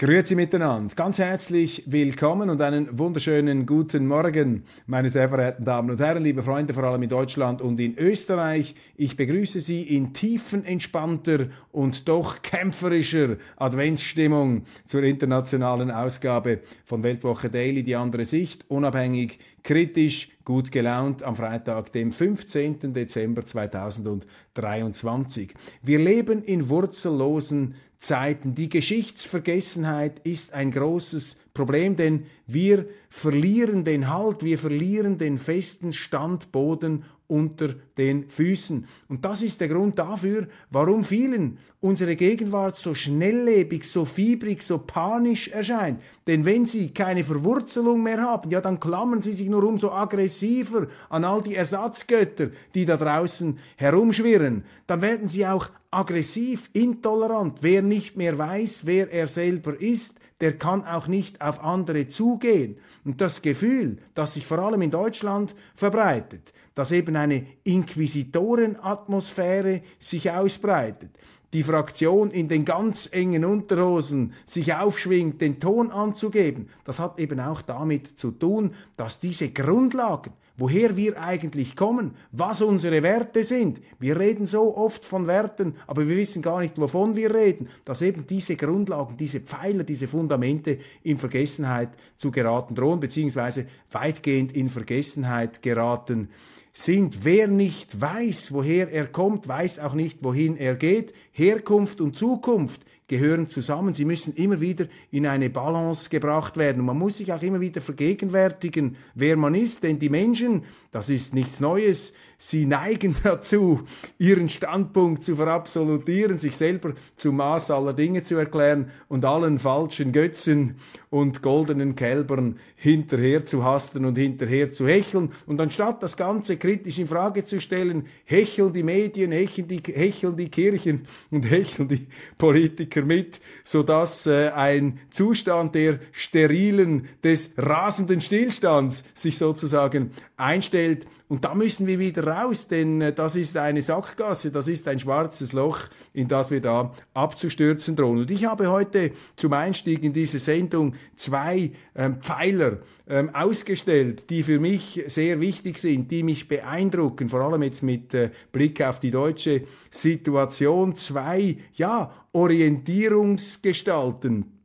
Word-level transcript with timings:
Grüezi 0.00 0.34
miteinander, 0.34 0.94
ganz 0.94 1.18
herzlich 1.18 1.82
willkommen 1.84 2.48
und 2.48 2.62
einen 2.62 2.98
wunderschönen 2.98 3.66
guten 3.66 4.06
Morgen, 4.06 4.64
meine 4.86 5.10
sehr 5.10 5.28
verehrten 5.28 5.66
Damen 5.66 5.90
und 5.90 6.00
Herren, 6.00 6.24
liebe 6.24 6.42
Freunde, 6.42 6.72
vor 6.72 6.84
allem 6.84 7.02
in 7.02 7.10
Deutschland 7.10 7.60
und 7.60 7.78
in 7.78 7.98
Österreich. 7.98 8.74
Ich 8.96 9.18
begrüße 9.18 9.60
Sie 9.60 9.82
in 9.82 10.14
tiefenentspannter 10.14 11.48
und 11.70 12.08
doch 12.08 12.40
kämpferischer 12.40 13.36
Adventsstimmung 13.58 14.62
zur 14.86 15.02
internationalen 15.02 15.90
Ausgabe 15.90 16.60
von 16.86 17.02
Weltwoche 17.02 17.50
Daily, 17.50 17.82
die 17.82 17.96
andere 17.96 18.24
Sicht, 18.24 18.64
unabhängig, 18.70 19.38
kritisch, 19.62 20.30
gut 20.46 20.72
gelaunt 20.72 21.22
am 21.22 21.36
Freitag, 21.36 21.92
dem 21.92 22.12
15. 22.12 22.94
Dezember 22.94 23.44
2023. 23.44 25.52
Wir 25.82 25.98
leben 25.98 26.42
in 26.42 26.70
wurzellosen 26.70 27.74
Zeiten. 28.00 28.54
Die 28.54 28.70
Geschichtsvergessenheit 28.70 30.20
ist 30.20 30.54
ein 30.54 30.72
großes 30.72 31.36
Problem, 31.52 31.96
denn 31.96 32.24
wir 32.46 32.86
verlieren 33.10 33.84
den 33.84 34.08
Halt, 34.08 34.42
wir 34.42 34.58
verlieren 34.58 35.18
den 35.18 35.38
festen 35.38 35.92
Standboden 35.92 37.04
unter 37.30 37.74
den 37.96 38.28
Füßen. 38.28 38.86
Und 39.08 39.24
das 39.24 39.42
ist 39.42 39.60
der 39.60 39.68
Grund 39.68 39.98
dafür, 39.98 40.48
warum 40.70 41.04
vielen 41.04 41.58
unsere 41.78 42.16
Gegenwart 42.16 42.76
so 42.76 42.94
schnelllebig, 42.94 43.84
so 43.84 44.04
fiebrig, 44.04 44.62
so 44.62 44.78
panisch 44.78 45.48
erscheint. 45.48 46.00
Denn 46.26 46.44
wenn 46.44 46.66
sie 46.66 46.92
keine 46.92 47.22
Verwurzelung 47.22 48.02
mehr 48.02 48.20
haben, 48.20 48.50
ja, 48.50 48.60
dann 48.60 48.80
klammern 48.80 49.22
sie 49.22 49.34
sich 49.34 49.48
nur 49.48 49.62
umso 49.62 49.92
aggressiver 49.92 50.88
an 51.08 51.24
all 51.24 51.42
die 51.42 51.54
Ersatzgötter, 51.54 52.50
die 52.74 52.84
da 52.84 52.96
draußen 52.96 53.58
herumschwirren. 53.76 54.64
Dann 54.86 55.00
werden 55.00 55.28
sie 55.28 55.46
auch 55.46 55.70
aggressiv, 55.90 56.70
intolerant. 56.72 57.58
Wer 57.62 57.82
nicht 57.82 58.16
mehr 58.16 58.38
weiß, 58.38 58.86
wer 58.86 59.10
er 59.10 59.26
selber 59.26 59.80
ist, 59.80 60.20
der 60.40 60.56
kann 60.56 60.84
auch 60.84 61.06
nicht 61.06 61.40
auf 61.42 61.62
andere 61.62 62.08
zugehen. 62.08 62.78
Und 63.04 63.20
das 63.20 63.42
Gefühl, 63.42 63.98
das 64.14 64.32
sich 64.34 64.46
vor 64.46 64.58
allem 64.60 64.82
in 64.82 64.90
Deutschland 64.90 65.54
verbreitet, 65.74 66.52
dass 66.74 66.90
eben 66.92 67.16
eine 67.16 67.46
Inquisitorenatmosphäre 67.64 69.82
sich 69.98 70.30
ausbreitet, 70.30 71.10
die 71.52 71.64
Fraktion 71.64 72.30
in 72.30 72.48
den 72.48 72.64
ganz 72.64 73.08
engen 73.12 73.44
Unterhosen 73.44 74.32
sich 74.46 74.72
aufschwingt, 74.72 75.40
den 75.40 75.58
Ton 75.60 75.90
anzugeben, 75.90 76.68
das 76.84 77.00
hat 77.00 77.18
eben 77.18 77.40
auch 77.40 77.62
damit 77.62 78.16
zu 78.18 78.30
tun, 78.30 78.74
dass 78.96 79.18
diese 79.20 79.50
Grundlagen, 79.50 80.32
woher 80.56 80.96
wir 80.96 81.20
eigentlich 81.20 81.76
kommen, 81.76 82.14
was 82.32 82.60
unsere 82.60 83.02
Werte 83.02 83.44
sind. 83.44 83.80
Wir 83.98 84.18
reden 84.18 84.46
so 84.46 84.76
oft 84.76 85.04
von 85.04 85.26
Werten, 85.26 85.74
aber 85.86 86.08
wir 86.08 86.16
wissen 86.16 86.42
gar 86.42 86.60
nicht, 86.60 86.78
wovon 86.78 87.16
wir 87.16 87.34
reden, 87.34 87.68
dass 87.84 88.02
eben 88.02 88.26
diese 88.26 88.56
Grundlagen, 88.56 89.16
diese 89.16 89.40
Pfeiler, 89.40 89.84
diese 89.84 90.08
Fundamente 90.08 90.78
in 91.02 91.18
Vergessenheit 91.18 91.90
zu 92.18 92.30
geraten 92.30 92.74
drohen, 92.74 93.00
beziehungsweise 93.00 93.66
weitgehend 93.90 94.52
in 94.52 94.68
Vergessenheit 94.68 95.62
geraten 95.62 96.28
sind. 96.72 97.24
Wer 97.24 97.48
nicht 97.48 98.00
weiß, 98.00 98.52
woher 98.52 98.90
er 98.90 99.06
kommt, 99.06 99.48
weiß 99.48 99.80
auch 99.80 99.94
nicht, 99.94 100.22
wohin 100.22 100.56
er 100.56 100.76
geht. 100.76 101.12
Herkunft 101.32 102.00
und 102.00 102.16
Zukunft 102.16 102.82
gehören 103.10 103.48
zusammen. 103.48 103.92
Sie 103.92 104.04
müssen 104.04 104.34
immer 104.34 104.60
wieder 104.60 104.86
in 105.10 105.26
eine 105.26 105.50
Balance 105.50 106.08
gebracht 106.08 106.56
werden. 106.56 106.78
Und 106.78 106.86
man 106.86 106.96
muss 106.96 107.16
sich 107.16 107.32
auch 107.32 107.42
immer 107.42 107.60
wieder 107.60 107.80
vergegenwärtigen, 107.80 108.96
wer 109.16 109.36
man 109.36 109.56
ist. 109.56 109.82
Denn 109.82 109.98
die 109.98 110.08
Menschen, 110.08 110.62
das 110.92 111.10
ist 111.10 111.34
nichts 111.34 111.58
Neues, 111.58 112.12
Sie 112.42 112.64
neigen 112.64 113.14
dazu, 113.22 113.82
ihren 114.16 114.48
Standpunkt 114.48 115.22
zu 115.22 115.36
verabsolutieren, 115.36 116.38
sich 116.38 116.56
selber 116.56 116.94
zum 117.14 117.36
Maß 117.36 117.70
aller 117.70 117.92
Dinge 117.92 118.22
zu 118.22 118.36
erklären 118.36 118.90
und 119.08 119.26
allen 119.26 119.58
falschen 119.58 120.12
Götzen 120.12 120.76
und 121.10 121.42
goldenen 121.42 121.96
Kälbern 121.96 122.58
hinterher 122.76 123.44
zu 123.44 123.62
hasten 123.62 124.06
und 124.06 124.16
hinterher 124.16 124.72
zu 124.72 124.88
hecheln. 124.88 125.32
Und 125.44 125.60
anstatt 125.60 126.02
das 126.02 126.16
Ganze 126.16 126.56
kritisch 126.56 126.98
in 126.98 127.08
Frage 127.08 127.44
zu 127.44 127.60
stellen, 127.60 128.06
hecheln 128.24 128.72
die 128.72 128.84
Medien, 128.84 129.32
hecheln 129.32 129.68
die, 129.68 129.82
hecheln 129.92 130.34
die 130.34 130.48
Kirchen 130.48 131.06
und 131.30 131.42
hecheln 131.42 131.88
die 131.88 132.06
Politiker 132.38 133.02
mit, 133.02 133.38
sodass 133.64 134.24
äh, 134.26 134.48
ein 134.54 134.98
Zustand 135.10 135.74
der 135.74 136.00
sterilen, 136.10 137.06
des 137.22 137.52
rasenden 137.58 138.22
Stillstands 138.22 139.04
sich 139.12 139.36
sozusagen 139.36 140.12
einstellt 140.38 141.04
und 141.30 141.44
da 141.44 141.54
müssen 141.54 141.86
wir 141.86 142.00
wieder 142.00 142.26
raus, 142.30 142.68
denn 142.68 143.00
äh, 143.00 143.12
das 143.12 143.34
ist 143.36 143.56
eine 143.56 143.82
Sackgasse, 143.82 144.50
das 144.50 144.68
ist 144.68 144.86
ein 144.88 144.98
schwarzes 144.98 145.52
Loch, 145.52 145.80
in 146.12 146.28
das 146.28 146.50
wir 146.50 146.60
da 146.60 146.92
abzustürzen 147.12 147.96
drohen. 147.96 148.20
Und 148.20 148.30
ich 148.30 148.46
habe 148.46 148.70
heute 148.70 149.10
zum 149.36 149.52
Einstieg 149.52 150.02
in 150.04 150.12
diese 150.12 150.38
Sendung 150.38 150.94
zwei 151.16 151.72
ähm, 151.94 152.22
Pfeiler 152.22 152.78
ähm, 153.08 153.34
ausgestellt, 153.34 154.30
die 154.30 154.42
für 154.42 154.60
mich 154.60 155.04
sehr 155.08 155.40
wichtig 155.40 155.78
sind, 155.78 156.10
die 156.10 156.22
mich 156.22 156.48
beeindrucken, 156.48 157.28
vor 157.28 157.40
allem 157.40 157.62
jetzt 157.62 157.82
mit 157.82 158.14
äh, 158.14 158.30
Blick 158.52 158.80
auf 158.82 159.00
die 159.00 159.10
deutsche 159.10 159.64
Situation. 159.90 160.96
Zwei, 160.96 161.58
ja, 161.74 162.12
Orientierungsgestalten 162.32 164.59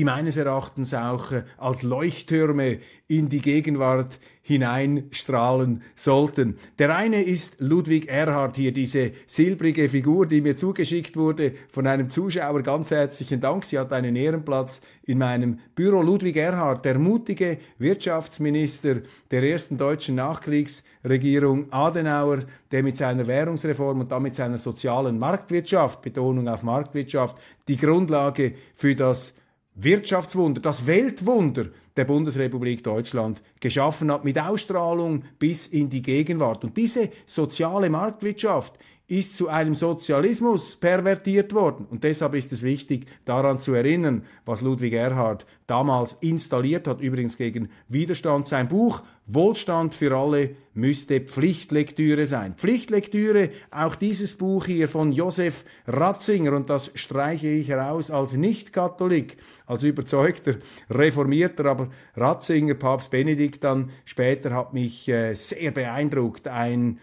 die 0.00 0.04
meines 0.06 0.38
Erachtens 0.38 0.94
auch 0.94 1.30
äh, 1.30 1.42
als 1.58 1.82
Leuchttürme 1.82 2.78
in 3.06 3.28
die 3.28 3.42
Gegenwart 3.42 4.18
hineinstrahlen 4.40 5.82
sollten. 5.94 6.56
Der 6.78 6.96
eine 6.96 7.22
ist 7.22 7.56
Ludwig 7.60 8.08
Erhard 8.08 8.56
hier, 8.56 8.72
diese 8.72 9.12
silbrige 9.26 9.90
Figur, 9.90 10.26
die 10.26 10.40
mir 10.40 10.56
zugeschickt 10.56 11.18
wurde 11.18 11.52
von 11.68 11.86
einem 11.86 12.08
Zuschauer. 12.08 12.62
Ganz 12.62 12.90
herzlichen 12.92 13.42
Dank. 13.42 13.66
Sie 13.66 13.78
hat 13.78 13.92
einen 13.92 14.16
Ehrenplatz 14.16 14.80
in 15.04 15.18
meinem 15.18 15.58
Büro. 15.74 16.00
Ludwig 16.00 16.36
Erhard, 16.36 16.82
der 16.86 16.98
mutige 16.98 17.58
Wirtschaftsminister 17.76 19.02
der 19.30 19.42
ersten 19.42 19.76
deutschen 19.76 20.14
Nachkriegsregierung 20.14 21.70
Adenauer, 21.70 22.44
der 22.72 22.82
mit 22.82 22.96
seiner 22.96 23.26
Währungsreform 23.26 24.00
und 24.00 24.10
damit 24.10 24.34
seiner 24.34 24.56
sozialen 24.56 25.18
Marktwirtschaft, 25.18 26.00
Betonung 26.00 26.48
auf 26.48 26.62
Marktwirtschaft, 26.62 27.36
die 27.68 27.76
Grundlage 27.76 28.54
für 28.74 28.94
das 28.96 29.34
Wirtschaftswunder, 29.82 30.60
das 30.60 30.86
Weltwunder 30.86 31.66
der 31.96 32.04
Bundesrepublik 32.04 32.84
Deutschland 32.84 33.42
geschaffen 33.60 34.10
hat, 34.12 34.24
mit 34.24 34.38
Ausstrahlung 34.38 35.24
bis 35.38 35.66
in 35.66 35.90
die 35.90 36.02
Gegenwart. 36.02 36.64
Und 36.64 36.76
diese 36.76 37.10
soziale 37.26 37.90
Marktwirtschaft 37.90 38.78
ist 39.10 39.36
zu 39.36 39.48
einem 39.48 39.74
Sozialismus 39.74 40.76
pervertiert 40.76 41.52
worden. 41.52 41.86
Und 41.90 42.04
deshalb 42.04 42.34
ist 42.34 42.52
es 42.52 42.62
wichtig, 42.62 43.06
daran 43.24 43.60
zu 43.60 43.74
erinnern, 43.74 44.22
was 44.44 44.62
Ludwig 44.62 44.92
Erhard 44.92 45.46
damals 45.66 46.16
installiert 46.20 46.86
hat, 46.86 47.00
übrigens 47.00 47.36
gegen 47.36 47.70
Widerstand. 47.88 48.46
Sein 48.46 48.68
Buch 48.68 49.02
Wohlstand 49.26 49.94
für 49.94 50.16
alle 50.16 50.56
müsste 50.74 51.20
Pflichtlektüre 51.20 52.26
sein. 52.26 52.54
Pflichtlektüre, 52.54 53.50
auch 53.70 53.96
dieses 53.96 54.36
Buch 54.36 54.66
hier 54.66 54.88
von 54.88 55.12
Josef 55.12 55.64
Ratzinger, 55.86 56.52
und 56.52 56.70
das 56.70 56.90
streiche 56.94 57.48
ich 57.48 57.68
heraus 57.68 58.10
als 58.10 58.34
Nicht-Katholik, 58.34 59.36
als 59.66 59.82
überzeugter 59.82 60.56
Reformierter, 60.88 61.66
aber 61.66 61.90
Ratzinger, 62.16 62.74
Papst 62.74 63.10
Benedikt 63.10 63.62
dann 63.64 63.90
später 64.04 64.54
hat 64.54 64.72
mich 64.72 65.08
äh, 65.08 65.34
sehr 65.34 65.70
beeindruckt. 65.70 66.48
Ein 66.48 66.98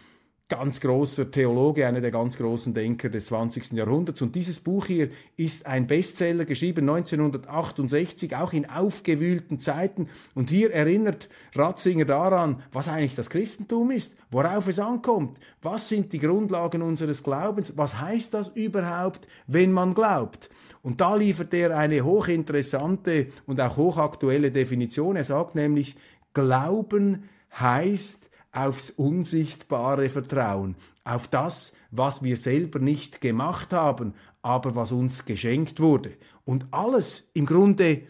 ganz 0.50 0.80
großer 0.80 1.30
Theologe, 1.30 1.86
einer 1.86 2.00
der 2.00 2.12
ganz 2.12 2.38
großen 2.38 2.74
Denker 2.74 3.10
des 3.10 3.26
20. 3.26 3.74
Jahrhunderts. 3.74 4.22
Und 4.22 4.36
dieses 4.36 4.62
Buch 4.62 4.86
hier 4.86 5.10
ist 5.36 5.66
ein 5.66 5.88
Bestseller, 5.88 6.46
geschrieben 6.46 6.88
1968, 6.90 8.34
auch 8.36 8.54
in 8.54 8.70
aufgewühlten 8.70 9.60
Zeiten. 9.60 10.08
Und 10.36 10.50
hier 10.50 10.72
erinnert 10.72 11.28
Ratzinger 11.54 12.06
daran, 12.06 12.64
was 12.72 12.88
eigentlich 12.88 13.16
das 13.16 13.30
Christentum 13.30 13.92
ist, 13.92 14.16
worauf 14.32 14.68
es 14.70 14.80
ankommt, 14.80 15.38
was 15.62 15.90
sind 15.90 16.14
die 16.14 16.20
Grundlagen 16.20 16.82
unseres 16.82 17.24
Glaubens, 17.24 17.74
was 17.76 18.00
heißt 18.00 18.34
das 18.34 18.48
überhaupt, 18.48 19.28
wenn 19.48 19.74
man 19.74 19.94
glaubt. 19.94 20.50
Und 20.82 21.02
da 21.02 21.16
liefert 21.16 21.54
er 21.54 21.78
eine 21.78 22.06
hochinteressante 22.06 23.28
und 23.46 23.60
auch 23.60 23.76
hochaktuelle 23.76 24.52
Definition. 24.52 25.18
Er 25.18 25.26
sagt 25.26 25.56
nämlich, 25.56 25.98
Glauben 26.34 27.28
heißt, 27.60 28.27
aufs 28.52 28.90
Unsichtbare 28.90 30.10
vertrauen, 30.10 30.76
auf 31.04 31.28
das, 31.28 31.74
was 31.92 32.24
wir 32.24 32.38
selber 32.38 32.80
nicht 32.80 33.22
gemacht 33.22 33.74
haben, 33.74 34.14
aber 34.42 34.76
was 34.76 34.92
uns 34.92 35.26
geschenkt 35.26 35.80
wurde. 35.80 36.14
Und 36.46 36.68
alles, 36.72 37.30
im 37.34 37.46
Grunde 37.46 38.04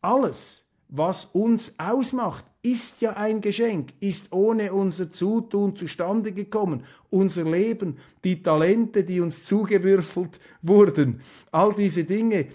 alles, 0.00 0.66
was 0.88 1.24
uns 1.26 1.74
ausmacht, 1.78 2.44
ist 2.62 3.00
ja 3.00 3.12
ein 3.12 3.40
Geschenk, 3.40 3.92
ist 4.00 4.32
ohne 4.32 4.72
unser 4.72 5.12
Zutun 5.12 5.76
zustande 5.76 6.32
gekommen. 6.32 6.84
Unser 7.10 7.44
Leben, 7.44 7.98
die 8.24 8.42
Talente, 8.42 9.04
die 9.04 9.20
uns 9.20 9.44
zugewürfelt 9.44 10.40
wurden, 10.62 11.20
all 11.52 11.74
diese 11.74 12.04
Dinge, 12.04 12.48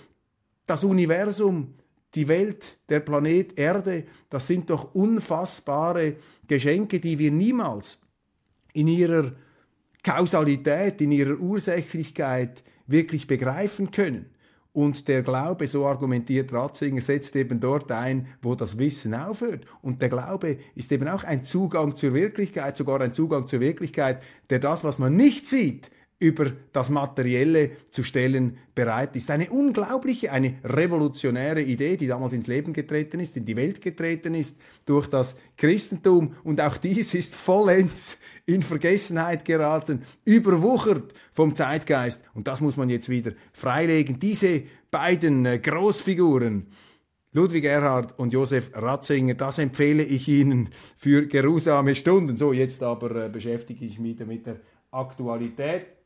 das 0.65 0.83
Universum, 0.83 1.75
die 2.15 2.27
Welt, 2.27 2.77
der 2.89 2.99
Planet 2.99 3.57
Erde, 3.57 4.05
das 4.29 4.47
sind 4.47 4.69
doch 4.69 4.93
unfassbare 4.93 6.15
Geschenke, 6.47 6.99
die 6.99 7.17
wir 7.17 7.31
niemals 7.31 7.99
in 8.73 8.87
ihrer 8.87 9.33
Kausalität, 10.03 11.01
in 11.01 11.11
ihrer 11.11 11.39
Ursächlichkeit 11.39 12.63
wirklich 12.87 13.27
begreifen 13.27 13.91
können. 13.91 14.25
Und 14.73 15.09
der 15.09 15.21
Glaube, 15.21 15.67
so 15.67 15.85
argumentiert 15.85 16.53
Ratzinger, 16.53 17.01
setzt 17.01 17.35
eben 17.35 17.59
dort 17.59 17.91
ein, 17.91 18.27
wo 18.41 18.55
das 18.55 18.77
Wissen 18.77 19.13
aufhört. 19.13 19.65
Und 19.81 20.01
der 20.01 20.07
Glaube 20.07 20.59
ist 20.75 20.91
eben 20.93 21.09
auch 21.09 21.25
ein 21.25 21.43
Zugang 21.43 21.97
zur 21.97 22.13
Wirklichkeit, 22.13 22.77
sogar 22.77 23.01
ein 23.01 23.13
Zugang 23.13 23.47
zur 23.47 23.59
Wirklichkeit, 23.59 24.23
der 24.49 24.59
das, 24.59 24.85
was 24.85 24.97
man 24.97 25.15
nicht 25.15 25.45
sieht, 25.45 25.91
über 26.21 26.51
das 26.71 26.91
Materielle 26.91 27.71
zu 27.89 28.03
stellen 28.03 28.57
bereit 28.75 29.15
ist. 29.15 29.31
Eine 29.31 29.49
unglaubliche, 29.49 30.31
eine 30.31 30.53
revolutionäre 30.63 31.63
Idee, 31.63 31.97
die 31.97 32.05
damals 32.05 32.31
ins 32.33 32.45
Leben 32.45 32.73
getreten 32.73 33.19
ist, 33.19 33.35
in 33.37 33.45
die 33.45 33.55
Welt 33.55 33.81
getreten 33.81 34.35
ist 34.35 34.55
durch 34.85 35.07
das 35.07 35.35
Christentum. 35.57 36.35
Und 36.43 36.61
auch 36.61 36.77
dies 36.77 37.15
ist 37.15 37.33
vollends 37.33 38.19
in 38.45 38.61
Vergessenheit 38.61 39.45
geraten, 39.45 40.03
überwuchert 40.23 41.15
vom 41.33 41.55
Zeitgeist. 41.55 42.23
Und 42.35 42.47
das 42.47 42.61
muss 42.61 42.77
man 42.77 42.91
jetzt 42.91 43.09
wieder 43.09 43.31
freilegen. 43.51 44.19
Diese 44.19 44.61
beiden 44.91 45.47
äh, 45.47 45.57
Großfiguren, 45.57 46.67
Ludwig 47.33 47.65
Erhard 47.65 48.19
und 48.19 48.31
Josef 48.31 48.69
Ratzinger, 48.75 49.33
das 49.33 49.57
empfehle 49.57 50.03
ich 50.03 50.27
Ihnen 50.27 50.69
für 50.97 51.25
geruhsame 51.25 51.95
Stunden. 51.95 52.37
So, 52.37 52.53
jetzt 52.53 52.83
aber 52.83 53.25
äh, 53.25 53.29
beschäftige 53.29 53.85
ich 53.85 53.97
mich 53.97 54.19
mit 54.19 54.45
der 54.45 54.57
Aktualität. 54.91 56.00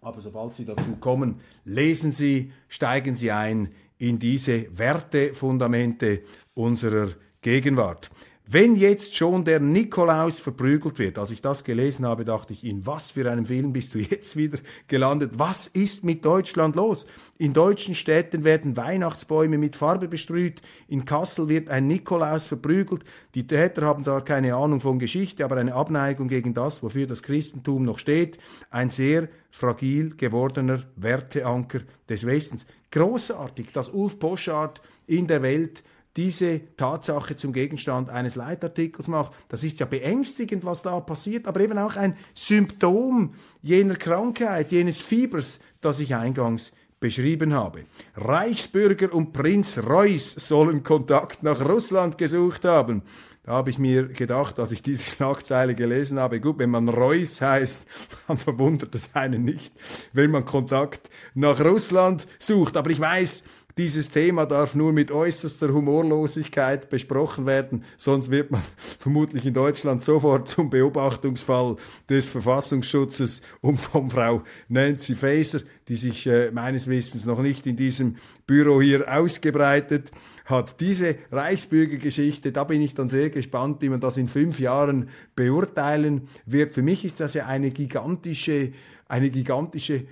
Aber 0.00 0.20
sobald 0.20 0.54
Sie 0.54 0.64
dazu 0.64 0.96
kommen, 1.00 1.40
lesen 1.64 2.12
Sie, 2.12 2.52
steigen 2.68 3.14
Sie 3.14 3.32
ein 3.32 3.74
in 3.98 4.18
diese 4.18 4.78
Wertefundamente 4.78 6.22
unserer 6.54 7.08
Gegenwart. 7.42 8.10
Wenn 8.50 8.76
jetzt 8.76 9.14
schon 9.14 9.44
der 9.44 9.60
Nikolaus 9.60 10.40
verprügelt 10.40 10.98
wird, 10.98 11.18
als 11.18 11.30
ich 11.30 11.42
das 11.42 11.64
gelesen 11.64 12.06
habe, 12.06 12.24
dachte 12.24 12.54
ich, 12.54 12.64
in 12.64 12.86
was 12.86 13.10
für 13.10 13.30
einem 13.30 13.44
Film 13.44 13.74
bist 13.74 13.92
du 13.92 13.98
jetzt 13.98 14.36
wieder 14.36 14.56
gelandet? 14.86 15.32
Was 15.34 15.66
ist 15.66 16.02
mit 16.02 16.24
Deutschland 16.24 16.74
los? 16.74 17.06
In 17.36 17.52
deutschen 17.52 17.94
Städten 17.94 18.44
werden 18.44 18.78
Weihnachtsbäume 18.78 19.58
mit 19.58 19.76
Farbe 19.76 20.08
bestrüht, 20.08 20.62
in 20.86 21.04
Kassel 21.04 21.50
wird 21.50 21.68
ein 21.68 21.88
Nikolaus 21.88 22.46
verprügelt. 22.46 23.04
Die 23.34 23.46
Täter 23.46 23.82
haben 23.82 24.02
zwar 24.02 24.24
keine 24.24 24.54
Ahnung 24.54 24.80
von 24.80 24.98
Geschichte, 24.98 25.44
aber 25.44 25.58
eine 25.58 25.74
Abneigung 25.74 26.28
gegen 26.28 26.54
das, 26.54 26.82
wofür 26.82 27.06
das 27.06 27.22
Christentum 27.22 27.84
noch 27.84 27.98
steht. 27.98 28.38
Ein 28.70 28.88
sehr 28.88 29.28
fragil 29.50 30.16
gewordener 30.16 30.84
Werteanker 30.96 31.80
des 32.08 32.24
Westens. 32.24 32.64
Großartig, 32.92 33.72
dass 33.72 33.90
Ulf 33.90 34.18
Poschardt 34.18 34.80
in 35.06 35.26
der 35.26 35.42
Welt 35.42 35.82
diese 36.18 36.60
Tatsache 36.76 37.36
zum 37.36 37.52
Gegenstand 37.52 38.10
eines 38.10 38.34
Leitartikels 38.34 39.06
macht. 39.06 39.30
Das 39.48 39.62
ist 39.62 39.78
ja 39.78 39.86
beängstigend, 39.86 40.64
was 40.64 40.82
da 40.82 40.98
passiert, 40.98 41.46
aber 41.46 41.60
eben 41.60 41.78
auch 41.78 41.94
ein 41.94 42.16
Symptom 42.34 43.34
jener 43.62 43.94
Krankheit, 43.94 44.72
jenes 44.72 45.00
Fiebers, 45.00 45.60
das 45.80 46.00
ich 46.00 46.16
eingangs 46.16 46.72
beschrieben 46.98 47.54
habe. 47.54 47.84
Reichsbürger 48.16 49.14
und 49.14 49.32
Prinz 49.32 49.78
Reuß 49.78 50.32
sollen 50.32 50.82
Kontakt 50.82 51.44
nach 51.44 51.64
Russland 51.64 52.18
gesucht 52.18 52.64
haben. 52.64 53.02
Da 53.44 53.52
habe 53.52 53.70
ich 53.70 53.78
mir 53.78 54.08
gedacht, 54.08 54.58
als 54.58 54.72
ich 54.72 54.82
diese 54.82 55.04
Schlagzeile 55.04 55.74
gelesen 55.74 56.18
habe, 56.18 56.40
gut, 56.40 56.58
wenn 56.58 56.68
man 56.68 56.88
Reuß 56.88 57.40
heißt, 57.40 57.86
dann 58.28 58.36
verwundert 58.36 58.94
es 58.94 59.14
einen 59.14 59.44
nicht, 59.44 59.72
wenn 60.12 60.32
man 60.32 60.44
Kontakt 60.44 61.08
nach 61.34 61.58
Russland 61.60 62.26
sucht. 62.40 62.76
Aber 62.76 62.90
ich 62.90 63.00
weiß, 63.00 63.44
dieses 63.78 64.10
Thema 64.10 64.44
darf 64.44 64.74
nur 64.74 64.92
mit 64.92 65.12
äußerster 65.12 65.72
Humorlosigkeit 65.72 66.90
besprochen 66.90 67.46
werden, 67.46 67.84
sonst 67.96 68.30
wird 68.30 68.50
man 68.50 68.62
vermutlich 68.98 69.46
in 69.46 69.54
Deutschland 69.54 70.02
sofort 70.02 70.48
zum 70.48 70.68
Beobachtungsfall 70.68 71.76
des 72.10 72.28
Verfassungsschutzes 72.28 73.40
und 73.60 73.80
von 73.80 74.10
Frau 74.10 74.42
Nancy 74.68 75.14
Faeser, 75.14 75.60
die 75.86 75.94
sich 75.94 76.26
äh, 76.26 76.50
meines 76.50 76.88
Wissens 76.88 77.24
noch 77.24 77.40
nicht 77.40 77.66
in 77.66 77.76
diesem 77.76 78.16
Büro 78.46 78.82
hier 78.82 79.06
ausgebreitet 79.16 80.10
hat. 80.44 80.80
Diese 80.80 81.14
Reichsbürgergeschichte, 81.30 82.50
da 82.50 82.64
bin 82.64 82.82
ich 82.82 82.94
dann 82.94 83.08
sehr 83.08 83.30
gespannt, 83.30 83.80
wie 83.80 83.90
man 83.90 84.00
das 84.00 84.16
in 84.16 84.26
fünf 84.26 84.58
Jahren 84.58 85.08
beurteilen 85.36 86.22
wird. 86.46 86.74
Für 86.74 86.82
mich 86.82 87.04
ist 87.04 87.20
das 87.20 87.34
ja 87.34 87.46
eine 87.46 87.70
gigantische, 87.70 88.72
eine 89.06 89.30
gigantische 89.30 90.04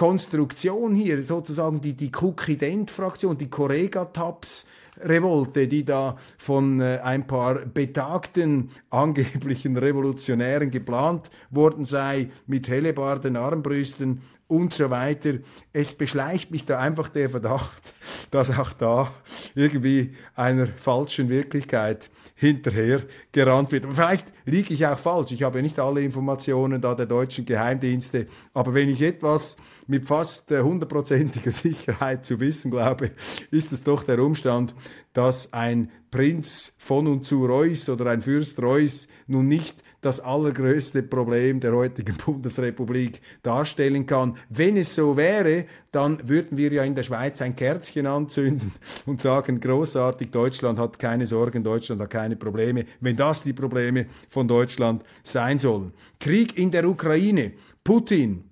Konstruktion 0.00 0.94
hier, 0.94 1.22
sozusagen 1.22 1.82
die, 1.82 1.92
die 1.92 2.10
Kukident-Fraktion, 2.10 3.36
die 3.36 3.50
Correga-Taps, 3.50 4.64
Revolte, 5.02 5.68
die 5.68 5.84
da 5.84 6.16
von 6.38 6.80
äh, 6.80 7.00
ein 7.02 7.26
paar 7.26 7.66
betagten 7.66 8.70
angeblichen 8.88 9.76
Revolutionären 9.76 10.70
geplant 10.70 11.30
worden 11.50 11.84
sei, 11.84 12.30
mit 12.46 12.66
Hellebarden, 12.66 13.36
Armbrüsten 13.36 14.22
und 14.50 14.74
so 14.74 14.90
weiter. 14.90 15.34
Es 15.72 15.94
beschleicht 15.94 16.50
mich 16.50 16.64
da 16.64 16.78
einfach 16.78 17.08
der 17.08 17.30
Verdacht, 17.30 17.80
dass 18.30 18.58
auch 18.58 18.72
da 18.72 19.12
irgendwie 19.54 20.14
einer 20.34 20.66
falschen 20.66 21.28
Wirklichkeit 21.28 22.10
hinterher 22.34 23.02
gerannt 23.32 23.70
wird. 23.70 23.84
Aber 23.84 23.94
vielleicht 23.94 24.26
liege 24.46 24.74
ich 24.74 24.86
auch 24.86 24.98
falsch. 24.98 25.30
Ich 25.32 25.42
habe 25.42 25.62
nicht 25.62 25.78
alle 25.78 26.00
Informationen 26.00 26.80
da 26.80 26.94
der 26.94 27.06
deutschen 27.06 27.46
Geheimdienste. 27.46 28.26
Aber 28.52 28.74
wenn 28.74 28.88
ich 28.88 29.02
etwas 29.02 29.56
mit 29.86 30.08
fast 30.08 30.50
äh, 30.50 30.62
hundertprozentiger 30.62 31.52
Sicherheit 31.52 32.24
zu 32.24 32.40
wissen 32.40 32.70
glaube, 32.70 33.12
ist 33.50 33.72
es 33.72 33.84
doch 33.84 34.02
der 34.02 34.18
Umstand, 34.18 34.74
dass 35.12 35.52
ein 35.52 35.90
Prinz 36.10 36.74
von 36.78 37.06
und 37.06 37.26
zu 37.26 37.46
Reuß 37.46 37.88
oder 37.90 38.06
ein 38.06 38.20
Fürst 38.20 38.60
Reuß 38.60 39.08
nun 39.26 39.48
nicht 39.48 39.82
das 40.00 40.20
allergrößte 40.20 41.02
Problem 41.02 41.60
der 41.60 41.72
heutigen 41.72 42.16
Bundesrepublik 42.24 43.20
darstellen 43.42 44.06
kann. 44.06 44.36
Wenn 44.48 44.76
es 44.76 44.94
so 44.94 45.16
wäre, 45.16 45.66
dann 45.92 46.28
würden 46.28 46.56
wir 46.56 46.72
ja 46.72 46.84
in 46.84 46.94
der 46.94 47.02
Schweiz 47.02 47.42
ein 47.42 47.54
Kerzchen 47.54 48.06
anzünden 48.06 48.72
und 49.06 49.20
sagen, 49.20 49.60
großartig, 49.60 50.30
Deutschland 50.30 50.78
hat 50.78 50.98
keine 50.98 51.26
Sorgen, 51.26 51.62
Deutschland 51.62 52.00
hat 52.00 52.10
keine 52.10 52.36
Probleme, 52.36 52.86
wenn 53.00 53.16
das 53.16 53.42
die 53.42 53.52
Probleme 53.52 54.06
von 54.28 54.48
Deutschland 54.48 55.04
sein 55.22 55.58
sollen. 55.58 55.92
Krieg 56.18 56.56
in 56.56 56.70
der 56.70 56.88
Ukraine, 56.88 57.52
Putin, 57.84 58.44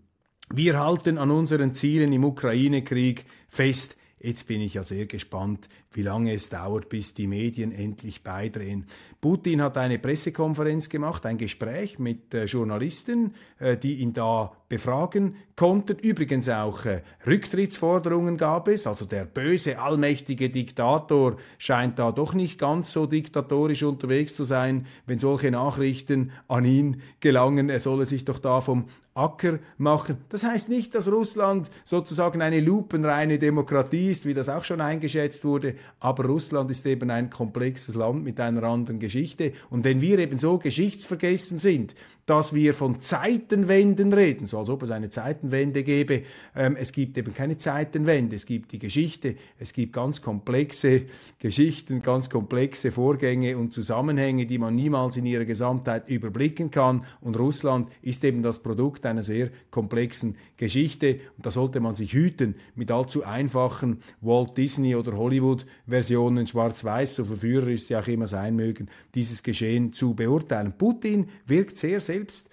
wir 0.55 0.79
halten 0.79 1.19
an 1.19 1.31
unseren 1.31 1.75
Zielen 1.75 2.13
im 2.13 2.25
Ukraine-Krieg 2.25 3.27
fest. 3.49 3.97
Jetzt 4.21 4.47
bin 4.49 4.61
ich 4.61 4.75
ja 4.75 4.83
sehr 4.83 5.07
gespannt, 5.07 5.69
wie 5.93 6.03
lange 6.03 6.35
es 6.35 6.49
dauert, 6.49 6.89
bis 6.89 7.15
die 7.15 7.27
Medien 7.27 7.73
endlich 7.73 8.23
beidrehen. 8.23 8.87
Putin 9.21 9.63
hat 9.63 9.77
eine 9.79 9.99
Pressekonferenz 9.99 10.89
gemacht, 10.89 11.25
ein 11.27 11.39
Gespräch 11.39 11.99
mit 11.99 12.35
äh, 12.35 12.45
Journalisten, 12.45 13.35
äh, 13.59 13.77
die 13.77 13.95
ihn 13.95 14.13
da 14.13 14.53
befragen 14.69 15.37
konnten. 15.57 15.99
Übrigens 15.99 16.49
auch 16.49 16.85
äh, 16.85 17.03
Rücktrittsforderungen 17.27 18.37
gab 18.37 18.69
es. 18.69 18.87
Also 18.87 19.07
der 19.07 19.25
böse, 19.25 19.79
allmächtige 19.81 20.51
Diktator 20.51 21.37
scheint 21.57 21.99
da 21.99 22.13
doch 22.13 22.35
nicht 22.35 22.59
ganz 22.59 22.93
so 22.93 23.07
diktatorisch 23.07 23.83
unterwegs 23.83 24.35
zu 24.35 24.45
sein, 24.45 24.87
wenn 25.07 25.19
solche 25.19 25.51
Nachrichten 25.51 26.33
an 26.49 26.65
ihn 26.65 27.03
gelangen. 27.21 27.71
Er 27.71 27.81
solle 27.81 28.07
sich 28.07 28.25
doch 28.25 28.39
da 28.39 28.61
vom 28.61 28.85
Acker 29.19 29.59
machen. 29.79 30.19
Das 30.29 30.45
heißt 30.45 30.69
nicht, 30.69 30.95
dass 30.95 31.11
Russland 31.11 31.71
sozusagen 31.83 32.41
eine 32.41 32.61
lupenreine 32.61 33.41
Demokratie 33.41 34.11
ist, 34.11 34.27
wie 34.27 34.35
das 34.35 34.49
auch 34.49 34.63
schon 34.63 34.81
eingeschätzt 34.81 35.45
wurde, 35.45 35.75
aber 35.99 36.27
Russland 36.27 36.71
ist 36.71 36.87
eben 36.87 37.11
ein 37.11 37.29
komplexes 37.29 37.97
Land 37.97 38.23
mit 38.23 38.39
einer 38.39 38.63
anderen 38.63 39.01
Geschichte. 39.01 39.53
Und 39.71 39.83
wenn 39.83 40.01
wir 40.01 40.21
eben 40.21 40.39
so 40.39 40.59
geschichtsvergessen 40.59 41.59
sind, 41.59 41.97
dass 42.29 42.53
wir 42.53 42.75
von 42.75 43.01
Zeitenwenden 43.01 44.13
reden, 44.13 44.45
so 44.47 44.59
als 44.59 44.69
ob 44.69 44.83
es 44.83 44.91
eine 44.91 45.09
Zeitenwende 45.09 45.83
gäbe. 45.83 46.25
Ähm, 46.55 46.77
es 46.77 46.93
gibt 46.93 47.17
eben 47.17 47.33
keine 47.33 47.57
Zeitenwende, 47.57 48.37
es 48.37 48.45
gibt 48.45 48.73
die 48.73 48.79
Geschichte, 48.79 49.37
es 49.59 49.73
gibt 49.73 49.95
ganz 49.95 50.21
komplexe 50.21 51.07
Geschichten, 51.39 52.03
ganz 52.03 52.29
komplexe 52.29 52.93
Vorgänge 52.93 53.57
und 53.57 53.73
Zusammenhänge, 53.73 54.45
die 54.45 54.59
man 54.59 54.75
niemals 54.75 55.17
in 55.17 55.25
ihrer 55.25 55.47
Gesamtheit 55.47 56.11
überblicken 56.11 56.71
kann. 56.71 57.07
Und 57.23 57.39
Russland 57.39 57.89
ist 58.03 58.23
eben 58.25 58.43
das 58.43 58.59
Produkt 58.59 59.07
einer 59.07 59.23
sehr 59.23 59.49
komplexen 59.71 60.37
Geschichte. 60.59 61.21
Und 61.39 61.47
da 61.47 61.51
sollte 61.51 61.81
man 61.81 61.95
sich 61.95 62.13
hüten, 62.13 62.57
mit 62.75 62.91
allzu 62.91 63.25
einfachen 63.25 64.01
Walt 64.21 64.55
Disney 64.59 64.95
oder 64.97 65.17
Hollywood-Versionen 65.17 66.47
schwarz-weiß, 66.47 67.15
so 67.15 67.25
verführerisch 67.25 67.85
sie 67.85 67.97
auch 67.97 68.07
immer 68.07 68.27
sein 68.27 68.55
mögen, 68.55 68.89
dieses 69.15 69.43
Geschehen 69.43 69.95
zu 69.95 70.13
beurteilen. 70.13 70.75
Putin 70.77 71.31
wirkt 71.47 71.79
sehr, 71.79 72.01
sehr 72.01 72.18
selbst 72.19 72.49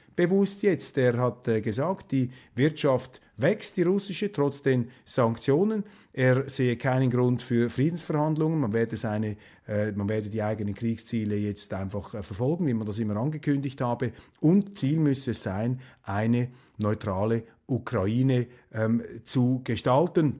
jetzt. 0.61 0.97
Er 0.97 1.17
hat 1.17 1.47
äh, 1.47 1.61
gesagt, 1.61 2.11
die 2.11 2.29
Wirtschaft 2.55 3.21
wächst, 3.37 3.75
die 3.75 3.81
russische, 3.83 4.31
trotz 4.31 4.61
den 4.61 4.89
Sanktionen. 5.03 5.83
Er 6.13 6.49
sehe 6.49 6.77
keinen 6.77 7.09
Grund 7.09 7.41
für 7.41 7.69
Friedensverhandlungen. 7.69 8.59
Man 8.59 8.73
werde, 8.73 8.95
seine, 8.95 9.35
äh, 9.67 9.91
man 9.91 10.07
werde 10.07 10.29
die 10.29 10.41
eigenen 10.41 10.73
Kriegsziele 10.73 11.35
jetzt 11.35 11.73
einfach 11.73 12.13
äh, 12.13 12.23
verfolgen, 12.23 12.65
wie 12.67 12.73
man 12.73 12.87
das 12.87 12.99
immer 12.99 13.17
angekündigt 13.17 13.81
habe. 13.81 14.13
Und 14.39 14.77
Ziel 14.77 14.99
müsse 14.99 15.31
es 15.31 15.43
sein, 15.43 15.81
eine 16.03 16.49
neutrale 16.77 17.43
Ukraine 17.67 18.47
ähm, 18.73 19.03
zu 19.25 19.61
gestalten. 19.63 20.39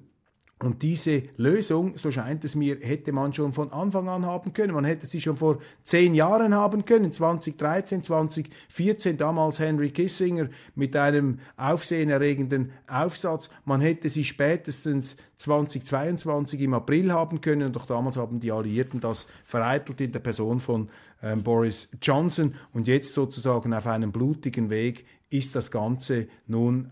Und 0.64 0.84
diese 0.84 1.24
Lösung, 1.36 1.98
so 1.98 2.12
scheint 2.12 2.46
es 2.46 2.56
mir, 2.56 2.78
hätte 2.80 3.12
man 3.12 3.34
schon 3.34 3.52
von 3.52 3.74
Anfang 3.74 4.08
an 4.08 4.26
haben 4.26 4.54
können. 4.54 4.74
Man 4.74 4.86
hätte 4.86 5.06
sie 5.06 5.20
schon 5.20 5.36
vor 5.36 5.60
zehn 5.84 6.16
Jahren 6.16 6.56
haben 6.56 6.86
können, 6.86 7.12
2013, 7.12 8.04
2014, 8.04 9.18
damals 9.18 9.60
Henry 9.60 9.90
Kissinger 9.90 10.48
mit 10.74 10.96
einem 10.96 11.40
aufsehenerregenden 11.58 12.72
Aufsatz. 12.88 13.50
Man 13.66 13.82
hätte 13.82 14.08
sie 14.10 14.24
spätestens 14.24 15.18
2022 15.38 16.62
im 16.62 16.74
April 16.74 17.12
haben 17.12 17.42
können. 17.42 17.68
Und 17.68 17.76
auch 17.76 17.86
damals 17.86 18.16
haben 18.16 18.40
die 18.40 18.54
Alliierten 18.54 19.02
das 19.02 19.28
vereitelt 19.44 20.00
in 20.00 20.14
der 20.14 20.20
Person 20.20 20.62
von 20.62 20.88
ähm, 21.22 21.44
Boris 21.44 21.90
Johnson. 22.02 22.56
Und 22.72 22.88
jetzt 22.88 23.14
sozusagen 23.14 23.74
auf 23.74 23.88
einem 23.88 24.14
blutigen 24.14 24.70
Weg 24.70 25.06
ist 25.30 25.54
das 25.54 25.70
Ganze 25.70 26.28
nun 26.48 26.92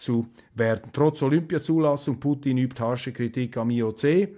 zu 0.00 0.26
werden. 0.54 0.90
Trotz 0.92 1.22
Olympiazulassung, 1.22 2.18
Putin 2.18 2.58
übt 2.58 2.82
harsche 2.82 3.12
Kritik 3.12 3.56
am 3.56 3.70
IOC. 3.70 4.28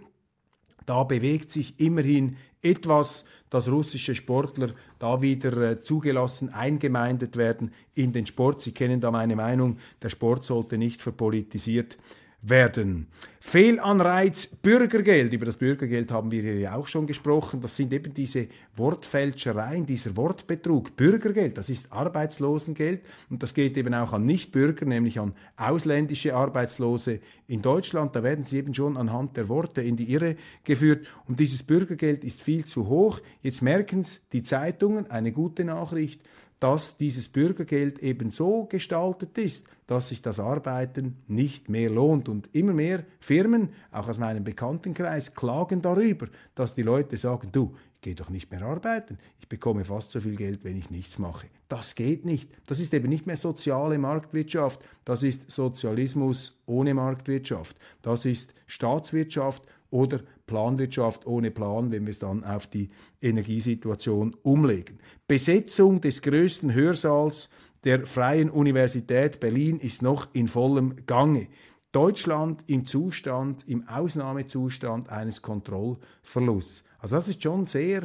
Da 0.86 1.04
bewegt 1.04 1.50
sich 1.50 1.78
immerhin 1.78 2.36
etwas, 2.60 3.24
dass 3.50 3.70
russische 3.70 4.14
Sportler 4.14 4.70
da 4.98 5.20
wieder 5.20 5.56
äh, 5.58 5.80
zugelassen, 5.80 6.50
eingemeindet 6.50 7.36
werden 7.36 7.72
in 7.94 8.12
den 8.12 8.26
Sport. 8.26 8.62
Sie 8.62 8.72
kennen 8.72 9.00
da 9.00 9.10
meine 9.10 9.36
Meinung, 9.36 9.78
der 10.00 10.08
Sport 10.08 10.44
sollte 10.44 10.78
nicht 10.78 11.02
verpolitisiert 11.02 11.98
werden. 12.42 13.06
Fehlanreiz 13.40 14.46
Bürgergeld. 14.46 15.32
Über 15.32 15.46
das 15.46 15.56
Bürgergeld 15.56 16.12
haben 16.12 16.30
wir 16.30 16.42
hier 16.42 16.58
ja 16.58 16.76
auch 16.76 16.86
schon 16.86 17.06
gesprochen. 17.06 17.60
Das 17.60 17.74
sind 17.74 17.92
eben 17.92 18.14
diese 18.14 18.48
Wortfälschereien, 18.76 19.86
dieser 19.86 20.16
Wortbetrug. 20.16 20.96
Bürgergeld, 20.96 21.58
das 21.58 21.68
ist 21.68 21.92
Arbeitslosengeld 21.92 23.02
und 23.30 23.42
das 23.42 23.54
geht 23.54 23.76
eben 23.76 23.94
auch 23.94 24.12
an 24.12 24.26
Nichtbürger, 24.26 24.86
nämlich 24.86 25.18
an 25.18 25.34
ausländische 25.56 26.34
Arbeitslose 26.34 27.20
in 27.48 27.62
Deutschland. 27.62 28.14
Da 28.14 28.22
werden 28.22 28.44
sie 28.44 28.58
eben 28.58 28.74
schon 28.74 28.96
anhand 28.96 29.36
der 29.36 29.48
Worte 29.48 29.82
in 29.82 29.96
die 29.96 30.12
Irre 30.12 30.36
geführt 30.64 31.06
und 31.26 31.40
dieses 31.40 31.62
Bürgergeld 31.62 32.24
ist 32.24 32.42
viel 32.42 32.64
zu 32.64 32.88
hoch. 32.88 33.20
Jetzt 33.42 33.62
merken 33.62 34.00
es 34.00 34.22
die 34.32 34.42
Zeitungen, 34.42 35.10
eine 35.10 35.32
gute 35.32 35.64
Nachricht 35.64 36.22
dass 36.62 36.96
dieses 36.96 37.28
Bürgergeld 37.28 37.98
eben 37.98 38.30
so 38.30 38.66
gestaltet 38.66 39.36
ist, 39.36 39.66
dass 39.88 40.10
sich 40.10 40.22
das 40.22 40.38
Arbeiten 40.38 41.16
nicht 41.26 41.68
mehr 41.68 41.90
lohnt. 41.90 42.28
Und 42.28 42.54
immer 42.54 42.72
mehr 42.72 43.04
Firmen, 43.18 43.70
auch 43.90 44.06
aus 44.06 44.20
meinem 44.20 44.44
Bekanntenkreis, 44.44 45.34
klagen 45.34 45.82
darüber, 45.82 46.28
dass 46.54 46.76
die 46.76 46.82
Leute 46.82 47.16
sagen, 47.16 47.48
du, 47.50 47.74
ich 47.96 48.00
gehe 48.00 48.14
doch 48.14 48.30
nicht 48.30 48.52
mehr 48.52 48.62
arbeiten, 48.62 49.18
ich 49.40 49.48
bekomme 49.48 49.84
fast 49.84 50.12
so 50.12 50.20
viel 50.20 50.36
Geld, 50.36 50.62
wenn 50.62 50.76
ich 50.76 50.88
nichts 50.88 51.18
mache. 51.18 51.48
Das 51.66 51.96
geht 51.96 52.24
nicht. 52.24 52.48
Das 52.68 52.78
ist 52.78 52.94
eben 52.94 53.08
nicht 53.08 53.26
mehr 53.26 53.36
soziale 53.36 53.98
Marktwirtschaft, 53.98 54.78
das 55.04 55.24
ist 55.24 55.50
Sozialismus 55.50 56.62
ohne 56.66 56.94
Marktwirtschaft, 56.94 57.76
das 58.02 58.24
ist 58.24 58.54
Staatswirtschaft 58.68 59.64
oder 59.90 60.20
Planwirtschaft 60.52 61.26
ohne 61.26 61.50
Plan, 61.50 61.90
wenn 61.90 62.04
wir 62.04 62.10
es 62.10 62.18
dann 62.18 62.44
auf 62.44 62.66
die 62.66 62.90
Energiesituation 63.22 64.36
umlegen. 64.42 64.98
Besetzung 65.26 66.02
des 66.02 66.20
größten 66.20 66.74
Hörsaals 66.74 67.48
der 67.84 68.04
Freien 68.04 68.50
Universität 68.50 69.40
Berlin 69.40 69.80
ist 69.80 70.02
noch 70.02 70.28
in 70.34 70.48
vollem 70.48 71.06
Gange. 71.06 71.48
Deutschland 71.90 72.64
im 72.66 72.84
Zustand, 72.84 73.66
im 73.66 73.88
Ausnahmezustand 73.88 75.08
eines 75.08 75.40
Kontrollverlusts. 75.40 76.84
Also 76.98 77.16
das 77.16 77.28
ist 77.28 77.42
schon 77.42 77.64
sehr 77.64 78.02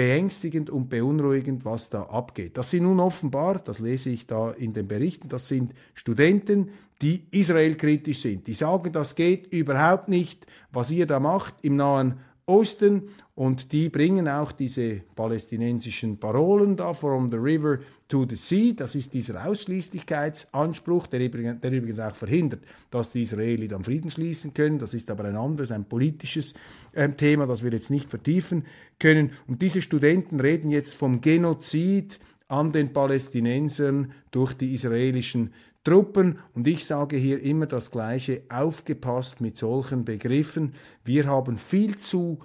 beängstigend 0.00 0.70
und 0.70 0.88
beunruhigend, 0.88 1.66
was 1.66 1.90
da 1.90 2.04
abgeht. 2.04 2.56
Das 2.56 2.70
sind 2.70 2.84
nun 2.84 3.00
offenbar, 3.00 3.58
das 3.58 3.80
lese 3.80 4.08
ich 4.08 4.26
da 4.26 4.50
in 4.50 4.72
den 4.72 4.88
Berichten, 4.88 5.28
das 5.28 5.46
sind 5.46 5.74
Studenten, 5.92 6.70
die 7.02 7.26
israelkritisch 7.32 8.20
sind. 8.20 8.46
Die 8.46 8.54
sagen, 8.54 8.92
das 8.94 9.14
geht 9.14 9.52
überhaupt 9.52 10.08
nicht, 10.08 10.46
was 10.72 10.90
ihr 10.90 11.06
da 11.06 11.20
macht 11.20 11.52
im 11.60 11.76
Nahen 11.76 12.14
Osten 12.50 13.08
und 13.34 13.72
die 13.72 13.88
bringen 13.88 14.28
auch 14.28 14.52
diese 14.52 15.00
palästinensischen 15.14 16.18
Parolen 16.18 16.76
da, 16.76 16.92
from 16.92 17.30
the 17.30 17.38
river 17.38 17.78
to 18.08 18.26
the 18.28 18.36
sea, 18.36 18.72
das 18.74 18.94
ist 18.94 19.14
dieser 19.14 19.46
Ausschließlichkeitsanspruch, 19.46 21.06
der, 21.06 21.28
der 21.28 21.72
übrigens 21.72 22.00
auch 22.00 22.14
verhindert, 22.14 22.60
dass 22.90 23.10
die 23.10 23.22
Israeli 23.22 23.68
dann 23.68 23.84
Frieden 23.84 24.10
schließen 24.10 24.52
können, 24.52 24.78
das 24.78 24.94
ist 24.94 25.10
aber 25.10 25.24
ein 25.24 25.36
anderes, 25.36 25.70
ein 25.70 25.84
politisches 25.84 26.54
äh, 26.92 27.08
Thema, 27.08 27.46
das 27.46 27.62
wir 27.62 27.70
jetzt 27.70 27.90
nicht 27.90 28.10
vertiefen 28.10 28.66
können. 28.98 29.30
Und 29.46 29.62
diese 29.62 29.80
Studenten 29.80 30.40
reden 30.40 30.70
jetzt 30.70 30.94
vom 30.94 31.20
Genozid 31.20 32.18
an 32.48 32.72
den 32.72 32.92
Palästinensern 32.92 34.12
durch 34.32 34.54
die 34.54 34.74
israelischen 34.74 35.52
Truppen. 35.84 36.38
Und 36.54 36.66
ich 36.66 36.84
sage 36.84 37.16
hier 37.16 37.42
immer 37.42 37.66
das 37.66 37.90
Gleiche, 37.90 38.42
aufgepasst 38.48 39.40
mit 39.40 39.56
solchen 39.56 40.04
Begriffen. 40.04 40.74
Wir 41.04 41.26
haben 41.26 41.56
viel 41.56 41.96
zu 41.96 42.40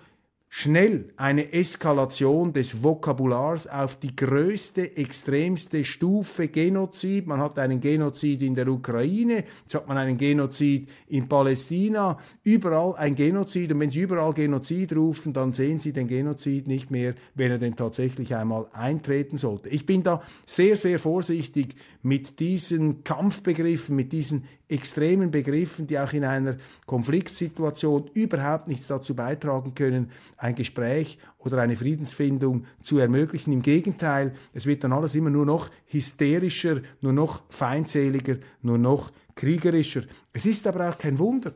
schnell 0.57 1.09
eine 1.17 1.51
Eskalation 1.51 2.53
des 2.53 2.81
Vokabulars 2.81 3.67
auf 3.67 3.97
die 3.97 4.15
größte, 4.15 4.95
extremste 4.95 5.83
Stufe 5.83 6.47
Genozid. 6.47 7.27
Man 7.27 7.41
hat 7.41 7.59
einen 7.59 7.81
Genozid 7.81 8.41
in 8.41 8.55
der 8.55 8.69
Ukraine, 8.69 9.43
jetzt 9.63 9.75
hat 9.75 9.89
man 9.89 9.97
einen 9.97 10.17
Genozid 10.17 10.87
in 11.09 11.27
Palästina, 11.27 12.17
überall 12.43 12.95
ein 12.95 13.17
Genozid. 13.17 13.73
Und 13.73 13.81
wenn 13.81 13.89
Sie 13.89 13.99
überall 13.99 14.33
Genozid 14.33 14.95
rufen, 14.95 15.33
dann 15.33 15.51
sehen 15.51 15.81
Sie 15.81 15.91
den 15.91 16.07
Genozid 16.07 16.69
nicht 16.69 16.89
mehr, 16.89 17.15
wenn 17.33 17.51
er 17.51 17.59
denn 17.59 17.75
tatsächlich 17.75 18.33
einmal 18.33 18.67
eintreten 18.71 19.35
sollte. 19.35 19.67
Ich 19.67 19.85
bin 19.85 20.03
da 20.03 20.23
sehr, 20.45 20.77
sehr 20.77 20.99
vorsichtig 20.99 21.75
mit 22.01 22.39
diesen 22.39 23.03
Kampfbegriffen, 23.03 23.93
mit 23.93 24.13
diesen 24.13 24.45
extremen 24.67 25.31
Begriffen, 25.31 25.87
die 25.87 25.99
auch 25.99 26.13
in 26.13 26.23
einer 26.23 26.57
Konfliktsituation 26.85 28.09
überhaupt 28.13 28.67
nichts 28.67 28.87
dazu 28.87 29.15
beitragen 29.15 29.75
können, 29.75 30.11
ein 30.37 30.55
Gespräch 30.55 31.19
oder 31.37 31.61
eine 31.61 31.75
Friedensfindung 31.75 32.65
zu 32.81 32.97
ermöglichen. 32.97 33.53
Im 33.53 33.61
Gegenteil, 33.61 34.33
es 34.53 34.65
wird 34.65 34.83
dann 34.83 34.93
alles 34.93 35.15
immer 35.15 35.29
nur 35.29 35.45
noch 35.45 35.69
hysterischer, 35.85 36.81
nur 37.01 37.13
noch 37.13 37.43
feindseliger, 37.49 38.37
nur 38.61 38.77
noch 38.77 39.11
kriegerischer. 39.35 40.03
Es 40.33 40.45
ist 40.45 40.65
aber 40.65 40.89
auch 40.89 40.97
kein 40.97 41.19
Wunder, 41.19 41.53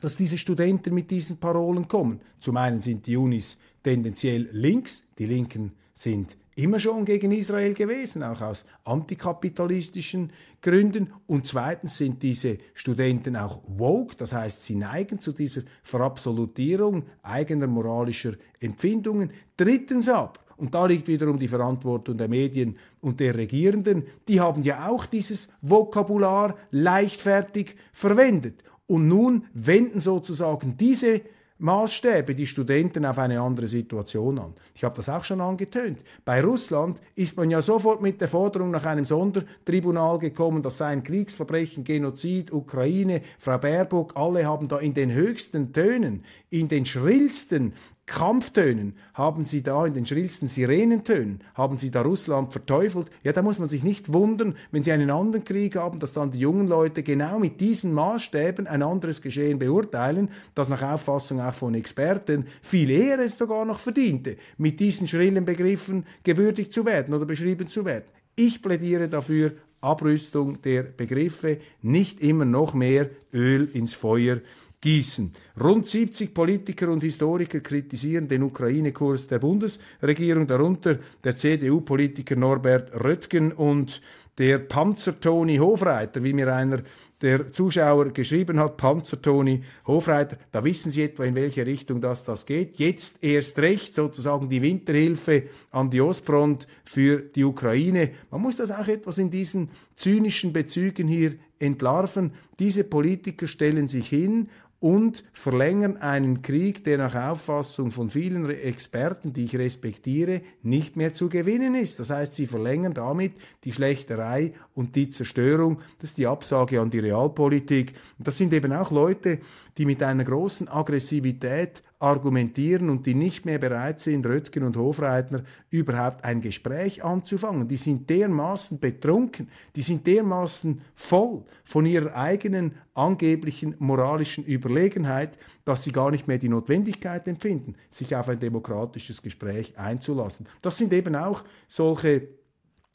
dass 0.00 0.16
diese 0.16 0.38
Studenten 0.38 0.94
mit 0.94 1.10
diesen 1.10 1.38
Parolen 1.38 1.86
kommen. 1.86 2.20
Zum 2.40 2.56
einen 2.56 2.80
sind 2.80 3.06
die 3.06 3.16
Unis 3.16 3.58
tendenziell 3.82 4.48
links, 4.52 5.04
die 5.18 5.26
Linken 5.26 5.72
sind 5.94 6.36
immer 6.54 6.78
schon 6.78 7.04
gegen 7.04 7.32
Israel 7.32 7.74
gewesen, 7.74 8.22
auch 8.22 8.40
aus 8.40 8.64
antikapitalistischen 8.84 10.32
Gründen. 10.60 11.12
Und 11.26 11.46
zweitens 11.46 11.96
sind 11.96 12.22
diese 12.22 12.58
Studenten 12.74 13.36
auch 13.36 13.62
woke, 13.66 14.16
das 14.16 14.32
heißt, 14.32 14.64
sie 14.64 14.74
neigen 14.74 15.20
zu 15.20 15.32
dieser 15.32 15.62
Verabsolutierung 15.82 17.04
eigener 17.22 17.66
moralischer 17.66 18.34
Empfindungen. 18.60 19.30
Drittens 19.56 20.08
aber, 20.08 20.40
und 20.56 20.74
da 20.74 20.86
liegt 20.86 21.08
wiederum 21.08 21.38
die 21.38 21.48
Verantwortung 21.48 22.16
der 22.16 22.28
Medien 22.28 22.76
und 23.00 23.18
der 23.20 23.34
Regierenden, 23.34 24.04
die 24.28 24.40
haben 24.40 24.62
ja 24.62 24.88
auch 24.88 25.06
dieses 25.06 25.48
Vokabular 25.60 26.56
leichtfertig 26.70 27.76
verwendet. 27.92 28.62
Und 28.86 29.08
nun 29.08 29.46
wenden 29.54 30.00
sozusagen 30.00 30.76
diese 30.76 31.22
Maßstäbe 31.62 32.34
die 32.34 32.46
Studenten 32.46 33.06
auf 33.06 33.18
eine 33.18 33.40
andere 33.40 33.68
Situation 33.68 34.38
an. 34.38 34.52
Ich 34.74 34.82
habe 34.82 34.96
das 34.96 35.08
auch 35.08 35.22
schon 35.22 35.40
angetönt. 35.40 36.00
Bei 36.24 36.42
Russland 36.42 37.00
ist 37.14 37.36
man 37.36 37.50
ja 37.50 37.62
sofort 37.62 38.02
mit 38.02 38.20
der 38.20 38.28
Forderung 38.28 38.72
nach 38.72 38.84
einem 38.84 39.04
Sondertribunal 39.04 40.18
gekommen, 40.18 40.62
das 40.62 40.78
sei 40.78 40.88
ein 40.88 41.04
Kriegsverbrechen, 41.04 41.84
Genozid, 41.84 42.52
Ukraine, 42.52 43.22
Frau 43.38 43.58
Baerbock, 43.58 44.16
alle 44.16 44.44
haben 44.44 44.66
da 44.66 44.78
in 44.78 44.94
den 44.94 45.12
höchsten 45.12 45.72
Tönen, 45.72 46.24
in 46.50 46.68
den 46.68 46.84
schrillsten 46.84 47.74
Kampftönen 48.12 48.94
haben 49.14 49.46
sie 49.46 49.62
da 49.62 49.86
in 49.86 49.94
den 49.94 50.04
schrillsten 50.04 50.46
Sirenentönen, 50.46 51.42
haben 51.54 51.78
sie 51.78 51.90
da 51.90 52.02
Russland 52.02 52.52
verteufelt. 52.52 53.10
Ja, 53.24 53.32
da 53.32 53.40
muss 53.40 53.58
man 53.58 53.70
sich 53.70 53.82
nicht 53.82 54.12
wundern, 54.12 54.54
wenn 54.70 54.82
sie 54.82 54.92
einen 54.92 55.10
anderen 55.10 55.44
Krieg 55.44 55.76
haben, 55.76 55.98
dass 55.98 56.12
dann 56.12 56.30
die 56.30 56.40
jungen 56.40 56.68
Leute 56.68 57.02
genau 57.02 57.38
mit 57.38 57.58
diesen 57.62 57.94
Maßstäben 57.94 58.66
ein 58.66 58.82
anderes 58.82 59.22
Geschehen 59.22 59.58
beurteilen, 59.58 60.28
das 60.54 60.68
nach 60.68 60.82
Auffassung 60.82 61.40
auch 61.40 61.54
von 61.54 61.72
Experten 61.72 62.44
viel 62.60 62.90
eher 62.90 63.18
es 63.18 63.38
sogar 63.38 63.64
noch 63.64 63.78
verdiente, 63.78 64.36
mit 64.58 64.78
diesen 64.78 65.08
schrillen 65.08 65.46
Begriffen 65.46 66.04
gewürdigt 66.22 66.74
zu 66.74 66.84
werden 66.84 67.14
oder 67.14 67.24
beschrieben 67.24 67.70
zu 67.70 67.86
werden. 67.86 68.04
Ich 68.36 68.60
plädiere 68.60 69.08
dafür, 69.08 69.52
Abrüstung 69.80 70.60
der 70.60 70.82
Begriffe, 70.82 71.58
nicht 71.80 72.20
immer 72.20 72.44
noch 72.44 72.74
mehr 72.74 73.08
Öl 73.32 73.68
ins 73.72 73.94
Feuer 73.94 74.40
gießen. 74.82 75.32
Rund 75.58 75.86
70 75.86 76.34
Politiker 76.34 76.88
und 76.90 77.02
Historiker 77.02 77.60
kritisieren 77.60 78.28
den 78.28 78.42
Ukraine-Kurs 78.42 79.28
der 79.28 79.38
Bundesregierung, 79.38 80.46
darunter 80.46 80.98
der 81.24 81.36
CDU-Politiker 81.36 82.36
Norbert 82.36 82.92
Röttgen 83.02 83.52
und 83.52 84.02
der 84.38 84.58
Panzer-Toni 84.58 85.58
Hofreiter, 85.58 86.22
wie 86.22 86.32
mir 86.32 86.52
einer 86.52 86.82
der 87.20 87.52
Zuschauer 87.52 88.08
geschrieben 88.08 88.58
hat, 88.58 88.76
Panzer-Toni 88.76 89.62
Hofreiter, 89.86 90.36
da 90.50 90.64
wissen 90.64 90.90
Sie 90.90 91.02
etwa, 91.02 91.24
in 91.24 91.36
welche 91.36 91.64
Richtung 91.64 92.00
das, 92.00 92.24
das 92.24 92.46
geht. 92.46 92.76
Jetzt 92.78 93.22
erst 93.22 93.58
recht 93.60 93.94
sozusagen 93.94 94.48
die 94.48 94.62
Winterhilfe 94.62 95.44
an 95.70 95.90
die 95.90 96.00
Ostfront 96.00 96.66
für 96.84 97.18
die 97.18 97.44
Ukraine. 97.44 98.10
Man 98.30 98.42
muss 98.42 98.56
das 98.56 98.72
auch 98.72 98.88
etwas 98.88 99.18
in 99.18 99.30
diesen 99.30 99.70
zynischen 99.94 100.52
Bezügen 100.52 101.06
hier 101.06 101.34
entlarven. 101.60 102.32
Diese 102.58 102.82
Politiker 102.82 103.46
stellen 103.46 103.86
sich 103.86 104.08
hin 104.08 104.48
und 104.82 105.22
verlängern 105.32 105.96
einen 105.96 106.42
Krieg, 106.42 106.84
der 106.84 106.98
nach 106.98 107.14
Auffassung 107.14 107.92
von 107.92 108.10
vielen 108.10 108.50
Experten, 108.50 109.32
die 109.32 109.44
ich 109.44 109.54
respektiere, 109.54 110.42
nicht 110.64 110.96
mehr 110.96 111.14
zu 111.14 111.28
gewinnen 111.28 111.76
ist. 111.76 112.00
Das 112.00 112.10
heißt, 112.10 112.34
sie 112.34 112.48
verlängern 112.48 112.92
damit 112.92 113.32
die 113.62 113.72
Schlechterei 113.72 114.54
und 114.74 114.96
die 114.96 115.08
Zerstörung. 115.08 115.78
Das 116.00 116.10
ist 116.10 116.18
die 116.18 116.26
Absage 116.26 116.80
an 116.80 116.90
die 116.90 116.98
Realpolitik. 116.98 117.94
Und 118.18 118.26
das 118.26 118.36
sind 118.36 118.52
eben 118.52 118.72
auch 118.72 118.90
Leute, 118.90 119.38
die 119.78 119.86
mit 119.86 120.02
einer 120.02 120.24
großen 120.24 120.68
Aggressivität 120.68 121.84
argumentieren 122.02 122.90
und 122.90 123.06
die 123.06 123.14
nicht 123.14 123.46
mehr 123.46 123.58
bereit 123.58 124.00
sind, 124.00 124.26
Röttgen 124.26 124.64
und 124.64 124.76
Hofreitner 124.76 125.42
überhaupt 125.70 126.24
ein 126.24 126.40
Gespräch 126.40 127.04
anzufangen. 127.04 127.68
Die 127.68 127.76
sind 127.76 128.10
dermaßen 128.10 128.80
betrunken, 128.80 129.48
die 129.76 129.82
sind 129.82 130.06
dermaßen 130.06 130.80
voll 130.96 131.44
von 131.62 131.86
ihrer 131.86 132.16
eigenen 132.16 132.72
angeblichen 132.94 133.76
moralischen 133.78 134.44
Überlegenheit, 134.44 135.38
dass 135.64 135.84
sie 135.84 135.92
gar 135.92 136.10
nicht 136.10 136.26
mehr 136.26 136.38
die 136.38 136.48
Notwendigkeit 136.48 137.28
empfinden, 137.28 137.76
sich 137.88 138.16
auf 138.16 138.28
ein 138.28 138.40
demokratisches 138.40 139.22
Gespräch 139.22 139.78
einzulassen. 139.78 140.48
Das 140.60 140.76
sind 140.76 140.92
eben 140.92 141.14
auch 141.14 141.44
solche 141.68 142.28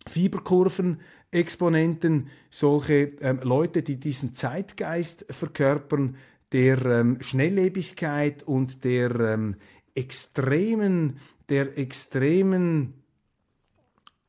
Fieberkurven, 0.06 1.00
Exponenten, 1.32 2.28
solche 2.50 3.10
ähm, 3.22 3.40
Leute, 3.44 3.84
die 3.84 4.00
diesen 4.00 4.36
Zeitgeist 4.36 5.26
verkörpern, 5.30 6.18
der 6.52 6.84
ähm, 6.86 7.18
Schnelllebigkeit 7.22 8.44
und 8.44 8.84
der 8.84 9.12
ähm, 9.20 9.56
extremen, 9.96 11.20
der 11.50 11.78
extremen 11.78 12.94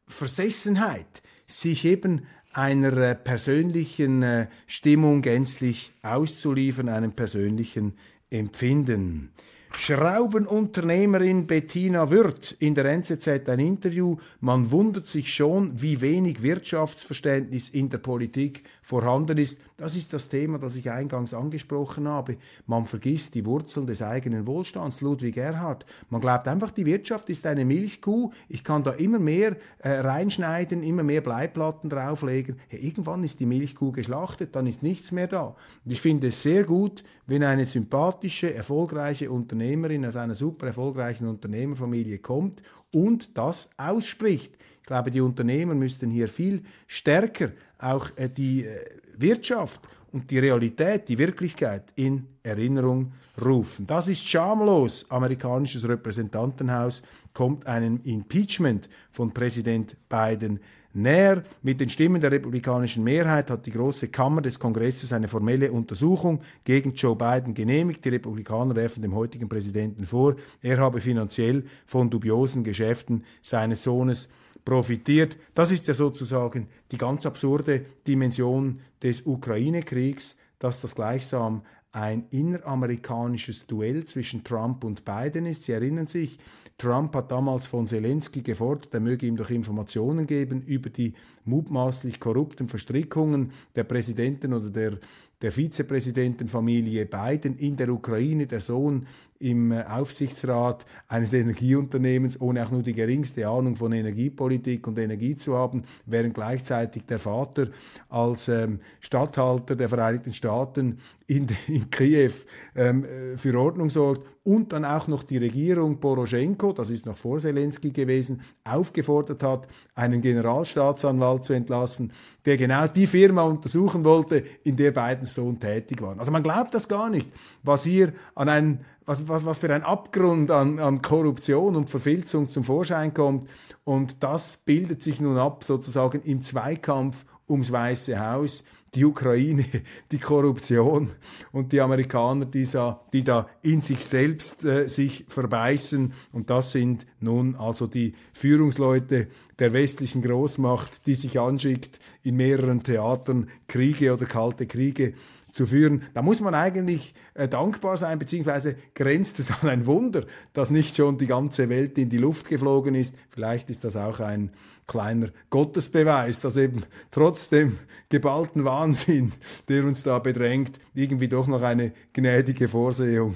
Versessenheit, 0.07 1.22
sich 1.46 1.85
eben 1.85 2.26
einer 2.52 2.96
äh, 2.96 3.14
persönlichen 3.14 4.22
äh, 4.22 4.48
Stimmung 4.66 5.22
gänzlich 5.22 5.92
auszuliefern, 6.02 6.88
einem 6.88 7.12
persönlichen 7.12 7.94
Empfinden. 8.31 9.33
Schraubenunternehmerin 9.76 11.46
Bettina 11.46 12.11
Wirth 12.11 12.57
in 12.59 12.74
der 12.74 12.87
NZZ 12.87 13.48
ein 13.48 13.61
Interview. 13.61 14.16
Man 14.40 14.70
wundert 14.70 15.07
sich 15.07 15.33
schon, 15.33 15.81
wie 15.81 16.00
wenig 16.00 16.42
Wirtschaftsverständnis 16.42 17.68
in 17.68 17.90
der 17.90 17.98
Politik 17.98 18.64
vorhanden 18.88 19.37
ist. 19.37 19.61
Das 19.77 19.96
ist 19.96 20.14
das 20.14 20.31
Thema, 20.31 20.59
das 20.59 20.74
ich 20.74 20.90
eingangs 20.90 21.35
angesprochen 21.35 22.09
habe. 22.09 22.38
Man 22.66 22.87
vergisst 22.87 23.35
die 23.35 23.44
Wurzeln 23.44 23.87
des 23.87 24.01
eigenen 24.01 24.46
Wohlstands. 24.46 25.03
Ludwig 25.03 25.37
Erhard. 25.37 25.85
Man 26.09 26.22
glaubt 26.22 26.48
einfach, 26.48 26.70
die 26.70 26.87
Wirtschaft 26.87 27.29
ist 27.29 27.44
eine 27.44 27.66
Milchkuh. 27.66 28.33
Ich 28.48 28.64
kann 28.64 28.85
da 28.85 28.92
immer 28.92 29.18
mehr 29.18 29.59
äh, 29.81 29.90
reinschneiden, 29.90 30.83
immer 30.83 31.03
mehr 31.03 31.20
Bleiplatten 31.20 31.90
drauflegen. 31.90 32.57
Ja, 32.70 32.79
irgendwann 32.79 33.22
ist 33.24 33.40
die 33.40 33.46
Milchkuh 33.46 33.92
geschlachtet, 33.92 34.57
dann 34.57 34.66
ist 34.66 34.83
nichts 34.83 35.12
mehr 35.12 35.27
da. 35.27 35.55
Und 35.85 35.92
ich 35.92 36.01
finde 36.01 36.29
es 36.29 36.42
sehr 36.42 36.64
gut, 36.64 37.05
wenn 37.27 37.44
eine 37.44 37.66
sympathische, 37.66 38.55
erfolgreiche 38.55 39.31
Unternehmerin 39.31 40.07
aus 40.07 40.16
einer 40.16 40.35
super 40.35 40.68
erfolgreichen 40.68 41.29
Unternehmerfamilie 41.29 42.20
kommt 42.20 42.62
und 42.90 43.37
das 43.37 43.68
ausspricht. 43.77 44.57
Ich 44.88 44.90
glaube, 44.90 45.11
die 45.11 45.20
Unternehmer 45.20 45.74
müssten 45.74 46.09
hier 46.09 46.29
viel 46.29 46.62
stärker 46.87 47.51
auch 47.77 48.09
äh, 48.16 48.31
die 48.31 48.64
äh, 48.64 48.87
Wirtschaft 49.18 49.83
und 50.12 50.31
die 50.31 50.38
Realität, 50.38 51.11
die 51.11 51.18
Wirklichkeit 51.18 51.92
in 51.94 52.27
Erinnerung 52.42 53.12
rufen. 53.44 53.87
Das 53.87 54.09
ist 54.09 54.27
schamlos. 54.27 55.05
Amerikanisches 55.11 55.87
Repräsentantenhaus 55.87 57.03
kommt 57.35 57.66
einem 57.66 58.01
Impeachment 58.05 58.88
von 59.11 59.31
Präsident 59.35 59.94
Biden 60.09 60.59
näher. 60.94 61.44
Mit 61.62 61.83
den 61.83 61.90
Stimmen 61.90 62.22
der 62.22 62.33
republikanischen 62.33 63.05
Mehrheit 63.05 63.51
hat 63.51 63.66
die 63.66 63.72
große 63.72 64.09
Kammer 64.09 64.40
des 64.40 64.59
Kongresses 64.59 65.12
eine 65.12 65.29
formelle 65.29 65.70
Untersuchung 65.70 66.40
gegen 66.64 66.94
Joe 66.94 67.14
Biden 67.14 67.53
genehmigt. 67.53 68.07
Die 68.07 68.09
Republikaner 68.09 68.74
werfen 68.74 69.03
dem 69.03 69.14
heutigen 69.14 69.51
Präsidenten 69.51 70.07
vor, 70.07 70.37
er 70.62 70.79
habe 70.79 71.03
finanziell 71.03 71.64
von 71.85 72.09
dubiosen 72.09 72.64
Geschäften 72.64 73.24
seines 73.42 73.83
Sohnes 73.83 74.31
profitiert. 74.68 75.38
Das 75.54 75.70
ist 75.70 75.87
ja 75.87 75.94
sozusagen 75.94 76.68
die 76.92 76.98
ganz 76.98 77.24
absurde 77.24 77.87
Dimension 78.07 78.81
des 79.02 79.22
Ukraine-Kriegs, 79.24 80.37
dass 80.59 80.83
das 80.83 80.94
gleichsam 80.94 81.62
ein 81.90 82.26
inneramerikanisches 82.28 83.66
Duell 83.66 84.04
zwischen 84.04 84.44
Trump 84.44 84.85
und 84.85 85.07
Biden 85.07 85.46
ist. 85.46 85.64
Sie 85.64 85.72
erinnern 85.72 86.07
sich, 86.07 86.38
Trump 86.76 87.14
hat 87.14 87.33
damals 87.33 87.64
von 87.64 87.87
Zelensky 87.87 88.42
gefordert, 88.42 88.92
er 88.92 89.00
möge 89.00 89.26
ihm 89.26 89.38
doch 89.38 89.48
Informationen 89.48 90.26
geben 90.26 90.61
über 90.61 90.90
die 90.90 91.14
mutmaßlich 91.46 92.20
korrupten 92.20 92.68
Verstrickungen 92.68 93.52
der 93.74 93.85
Präsidenten 93.85 94.52
oder 94.52 94.68
der, 94.68 94.98
der 95.42 95.53
Vizepräsidentenfamilie 95.53 97.07
Biden 97.07 97.57
in 97.57 97.77
der 97.77 97.90
Ukraine. 97.90 98.46
Der 98.46 98.61
Sohn 98.61 99.07
im 99.38 99.70
äh, 99.70 99.85
Aufsichtsrat 99.85 100.85
eines 101.07 101.33
Energieunternehmens, 101.33 102.40
ohne 102.40 102.64
auch 102.64 102.70
nur 102.70 102.83
die 102.83 102.94
geringste 102.94 103.46
Ahnung 103.46 103.77
von 103.77 103.92
Energiepolitik 103.92 104.87
und 104.87 104.98
Energie 104.98 105.37
zu 105.37 105.57
haben, 105.57 105.85
während 106.07 106.35
gleichzeitig 106.35 107.05
der 107.05 107.18
Vater 107.18 107.68
als 108.09 108.48
ähm, 108.48 108.81
Statthalter 109.01 109.77
der 109.77 109.88
Vereinigten 109.88 110.33
Staaten 110.33 110.98
in, 111.27 111.46
in 111.68 111.88
Kiew 111.90 112.33
ähm, 112.74 113.05
äh, 113.05 113.38
für 113.38 113.57
Ordnung 113.59 113.90
sorgt 113.90 114.27
und 114.48 114.72
dann 114.72 114.87
auch 114.87 115.08
noch 115.08 115.24
die 115.24 115.37
Regierung 115.37 116.00
Poroschenko, 116.00 116.72
das 116.72 116.88
ist 116.88 117.04
noch 117.04 117.18
vor 117.18 117.38
Zelensky 117.38 117.90
gewesen, 117.90 118.40
aufgefordert 118.64 119.42
hat, 119.42 119.68
einen 119.94 120.22
Generalstaatsanwalt 120.22 121.44
zu 121.44 121.52
entlassen, 121.52 122.12
der 122.46 122.56
genau 122.56 122.87
die 122.87 123.06
Firma 123.06 123.42
untersuchen 123.42 124.06
wollte, 124.06 124.42
in 124.64 124.74
der 124.74 124.92
Bidens 124.92 125.34
Sohn 125.34 125.61
tätig 125.61 126.00
war. 126.00 126.18
Also 126.18 126.30
man 126.30 126.42
glaubt 126.42 126.72
das 126.72 126.88
gar 126.88 127.11
nicht, 127.11 127.30
was 127.62 127.84
hier 127.84 128.14
an 128.34 128.48
einem 128.48 128.78
was, 129.04 129.28
was, 129.28 129.44
was 129.44 129.58
für 129.58 129.72
ein 129.72 129.82
Abgrund 129.82 130.50
an, 130.50 130.78
an 130.78 131.02
Korruption 131.02 131.76
und 131.76 131.90
Verfilzung 131.90 132.48
zum 132.48 132.64
Vorschein 132.64 133.12
kommt. 133.12 133.46
Und 133.84 134.22
das 134.22 134.56
bildet 134.56 135.02
sich 135.02 135.20
nun 135.20 135.37
ab 135.37 135.64
sozusagen 135.64 136.22
im 136.22 136.40
Zweikampf 136.40 137.26
ums 137.48 137.70
Weiße 137.70 138.18
Haus. 138.18 138.64
Die 138.94 139.05
Ukraine, 139.05 139.64
die 140.12 140.18
Korruption 140.18 141.11
und 141.53 141.72
die 141.72 141.81
Amerikaner, 141.81 142.46
die, 142.46 142.66
die 143.12 143.24
da 143.24 143.48
in 143.62 143.83
sich 143.83 144.05
selbst 144.05 144.64
äh, 144.64 144.88
sich 144.88 145.24
verbeißen. 145.29 146.12
Und 146.33 146.51
das 146.51 146.72
sind 146.72 147.07
nun 147.20 147.55
also 147.57 147.87
die 147.87 148.14
Führungsleute 148.33 149.29
der 149.59 149.72
westlichen 149.72 150.22
Großmacht, 150.22 151.07
die 151.07 151.14
sich 151.14 151.38
anschickt, 151.38 151.98
in 152.22 152.37
mehreren 152.37 152.83
Theatern 152.83 153.48
Kriege 153.66 154.12
oder 154.12 154.27
kalte 154.27 154.66
Kriege 154.66 155.14
zu 155.59 155.66
führen. 155.66 156.05
Da 156.14 156.23
muss 156.23 156.40
man 156.40 156.55
eigentlich 156.55 157.12
äh, 157.35 157.49
dankbar 157.49 157.99
sein, 157.99 158.18
beziehungsweise 158.18 158.77
grenzt 158.94 159.38
es 159.40 159.51
an 159.61 159.68
ein 159.68 159.87
Wunder, 159.87 160.25
dass 160.55 160.71
nicht 160.71 160.97
schon 160.97 161.18
die 161.18 161.27
ganze 161.27 161.68
Welt 161.68 161.99
in 161.99 162.09
die 162.09 162.16
Luft 162.16 162.49
geflogen 162.49 162.94
ist. 162.94 163.14
Vielleicht 163.29 163.68
ist 163.68 163.85
das 163.85 163.97
auch 163.97 164.21
ein 164.21 164.51
kleiner 164.87 165.29
Gottesbeweis, 165.51 166.40
dass 166.40 166.57
eben 166.57 166.85
trotz 167.11 167.51
dem 167.51 167.79
geballten 168.09 168.64
Wahnsinn, 168.64 169.33
der 169.68 169.85
uns 169.85 170.03
da 170.05 170.18
bedrängt, 170.18 170.79
irgendwie 170.94 171.29
doch 171.29 171.47
noch 171.47 171.62
eine 171.62 171.92
gnädige 172.14 172.68
Vorsehung 172.68 173.35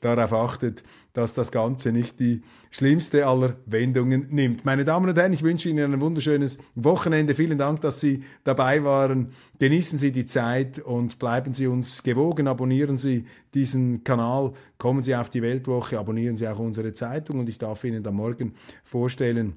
darauf 0.00 0.32
achtet, 0.32 0.82
dass 1.12 1.34
das 1.34 1.52
Ganze 1.52 1.92
nicht 1.92 2.20
die 2.20 2.42
schlimmste 2.70 3.26
aller 3.26 3.56
Wendungen 3.66 4.28
nimmt. 4.30 4.64
Meine 4.64 4.84
Damen 4.84 5.08
und 5.08 5.16
Herren, 5.16 5.32
ich 5.32 5.42
wünsche 5.42 5.68
Ihnen 5.68 5.92
ein 5.92 6.00
wunderschönes 6.00 6.58
Wochenende. 6.74 7.34
Vielen 7.34 7.58
Dank, 7.58 7.80
dass 7.82 8.00
Sie 8.00 8.24
dabei 8.44 8.82
waren. 8.84 9.32
Genießen 9.58 9.98
Sie 9.98 10.12
die 10.12 10.26
Zeit 10.26 10.78
und 10.78 11.18
bleiben 11.18 11.52
Sie 11.52 11.66
uns 11.66 12.02
gewogen. 12.02 12.46
Abonnieren 12.46 12.96
Sie 12.96 13.26
diesen 13.54 14.04
Kanal. 14.04 14.52
Kommen 14.78 15.02
Sie 15.02 15.14
auf 15.14 15.28
die 15.28 15.42
Weltwoche. 15.42 15.98
Abonnieren 15.98 16.36
Sie 16.36 16.48
auch 16.48 16.58
unsere 16.58 16.94
Zeitung. 16.94 17.40
Und 17.40 17.48
ich 17.48 17.58
darf 17.58 17.84
Ihnen 17.84 18.02
dann 18.02 18.14
morgen 18.14 18.54
vorstellen, 18.84 19.54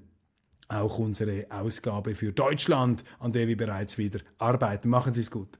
auch 0.68 1.00
unsere 1.00 1.46
Ausgabe 1.50 2.16
für 2.16 2.34
Deutschland, 2.34 3.04
an 3.20 3.32
der 3.32 3.48
wir 3.48 3.56
bereits 3.56 3.98
wieder 3.98 4.20
arbeiten. 4.40 4.90
Machen 4.90 5.14
Sie 5.14 5.22
es 5.22 5.32
gut. 5.32 5.60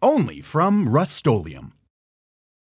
Only 0.00 0.40
from 0.40 0.88
Rust 0.88 1.16